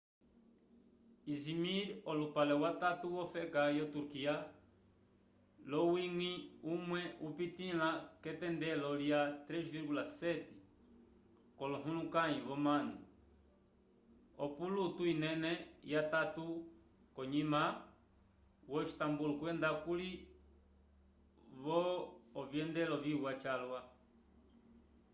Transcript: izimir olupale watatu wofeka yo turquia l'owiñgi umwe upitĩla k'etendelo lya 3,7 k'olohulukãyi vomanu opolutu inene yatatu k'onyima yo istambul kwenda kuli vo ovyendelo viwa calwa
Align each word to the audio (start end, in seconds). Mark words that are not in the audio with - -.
izimir 1.33 1.85
olupale 2.11 2.53
watatu 2.63 3.05
wofeka 3.15 3.61
yo 3.77 3.85
turquia 3.93 4.35
l'owiñgi 5.69 6.31
umwe 6.73 7.01
upitĩla 7.27 7.89
k'etendelo 8.21 8.89
lya 9.03 9.19
3,7 9.47 10.35
k'olohulukãyi 11.57 12.37
vomanu 12.47 12.93
opolutu 14.45 15.01
inene 15.13 15.51
yatatu 15.93 16.45
k'onyima 17.15 17.61
yo 18.69 18.77
istambul 18.87 19.31
kwenda 19.39 19.69
kuli 19.83 20.11
vo 21.63 21.79
ovyendelo 22.39 22.95
viwa 23.05 23.31
calwa 23.43 23.79